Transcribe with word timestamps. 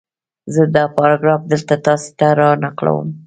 زه 0.53 0.61
دا 0.75 0.83
پاراګراف 0.95 1.41
دلته 1.51 1.73
تاسې 1.85 2.09
ته 2.19 2.27
را 2.39 2.49
نقلوم 2.63 3.07